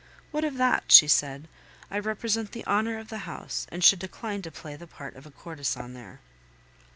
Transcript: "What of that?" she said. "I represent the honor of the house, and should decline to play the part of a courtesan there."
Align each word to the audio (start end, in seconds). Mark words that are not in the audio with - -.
"What 0.31 0.43
of 0.43 0.55
that?" 0.57 0.85
she 0.91 1.07
said. 1.07 1.47
"I 1.91 1.99
represent 1.99 2.53
the 2.53 2.65
honor 2.65 2.97
of 2.97 3.09
the 3.09 3.19
house, 3.29 3.67
and 3.71 3.83
should 3.83 3.99
decline 3.99 4.41
to 4.41 4.49
play 4.49 4.75
the 4.75 4.87
part 4.87 5.15
of 5.15 5.27
a 5.27 5.31
courtesan 5.31 5.93
there." 5.93 6.21